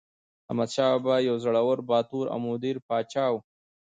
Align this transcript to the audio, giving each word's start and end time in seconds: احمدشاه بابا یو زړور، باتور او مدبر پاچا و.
احمدشاه 0.49 0.91
بابا 1.01 1.15
یو 1.27 1.35
زړور، 1.43 1.77
باتور 1.89 2.25
او 2.33 2.37
مدبر 2.45 2.75
پاچا 2.87 3.25
و. 3.31 3.35